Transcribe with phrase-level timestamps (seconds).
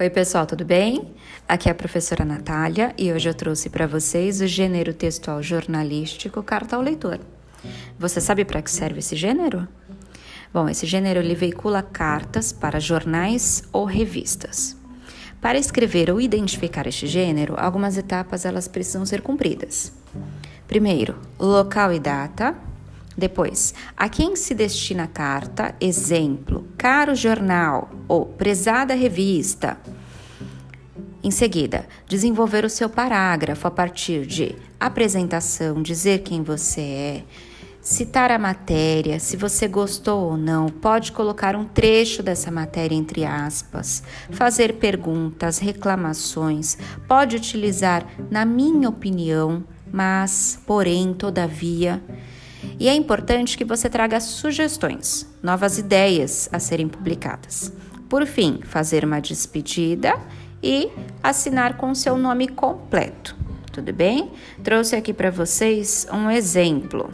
[0.00, 1.12] Oi, pessoal, tudo bem?
[1.48, 6.40] Aqui é a professora Natália e hoje eu trouxe para vocês o gênero textual jornalístico
[6.40, 7.18] Carta ao Leitor.
[7.98, 9.66] Você sabe para que serve esse gênero?
[10.54, 14.76] Bom, esse gênero ele veicula cartas para jornais ou revistas.
[15.40, 19.92] Para escrever ou identificar este gênero, algumas etapas elas precisam ser cumpridas.
[20.68, 22.54] Primeiro, local e data.
[23.18, 29.76] Depois, a quem se destina a carta, exemplo, caro jornal ou prezada revista.
[31.20, 37.24] Em seguida, desenvolver o seu parágrafo a partir de apresentação, dizer quem você é,
[37.80, 43.24] citar a matéria, se você gostou ou não, pode colocar um trecho dessa matéria entre
[43.24, 52.00] aspas, fazer perguntas, reclamações, pode utilizar, na minha opinião, mas, porém, todavia.
[52.78, 57.72] E é importante que você traga sugestões, novas ideias a serem publicadas.
[58.08, 60.18] Por fim, fazer uma despedida
[60.62, 60.90] e
[61.22, 63.36] assinar com seu nome completo.
[63.72, 64.32] Tudo bem?
[64.64, 67.10] Trouxe aqui para vocês um exemplo.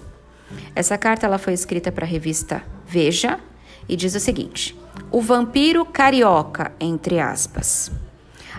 [0.74, 3.38] Essa carta ela foi escrita para a revista Veja
[3.88, 4.76] e diz o seguinte:
[5.10, 7.90] O vampiro carioca, entre aspas.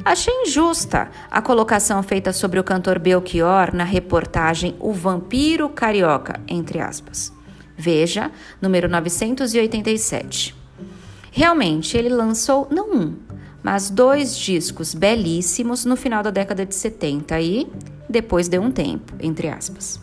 [0.04, 6.80] Achei injusta a colocação feita sobre o cantor Belchior na reportagem O Vampiro Carioca, entre
[6.80, 7.32] aspas.
[7.78, 10.56] Veja, número 987.
[11.32, 13.16] Realmente, ele lançou não um,
[13.64, 17.68] mas dois discos belíssimos no final da década de 70 e
[18.09, 20.00] depois deu um tempo, entre aspas.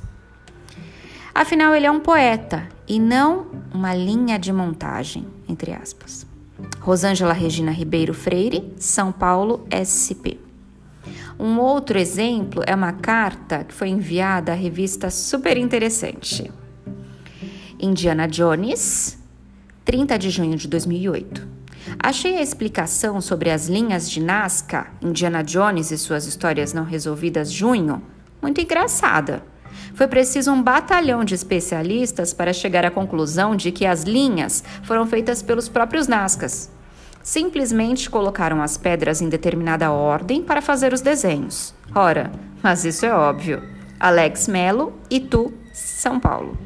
[1.35, 6.27] Afinal, ele é um poeta e não uma linha de montagem, entre aspas.
[6.81, 10.41] Rosângela Regina Ribeiro Freire, São Paulo, SP.
[11.39, 16.53] Um outro exemplo é uma carta que foi enviada à revista super interessante.
[17.81, 19.19] Indiana Jones,
[19.85, 21.49] 30 de junho de 2008.
[21.99, 27.51] Achei a explicação sobre as linhas de Nazca, Indiana Jones e suas histórias não resolvidas,
[27.51, 28.01] junho,
[28.41, 29.43] muito engraçada.
[29.95, 35.07] Foi preciso um batalhão de especialistas para chegar à conclusão de que as linhas foram
[35.07, 36.71] feitas pelos próprios Nazcas.
[37.23, 41.75] Simplesmente colocaram as pedras em determinada ordem para fazer os desenhos.
[41.95, 42.33] Ora,
[42.63, 43.63] mas isso é óbvio.
[44.01, 46.59] Alex Melo, Itu, São Paulo.